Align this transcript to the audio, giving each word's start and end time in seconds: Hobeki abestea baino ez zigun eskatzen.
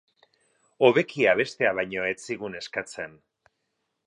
Hobeki 0.87 1.27
abestea 1.35 1.75
baino 1.81 2.09
ez 2.09 2.17
zigun 2.29 2.59
eskatzen. 2.65 3.19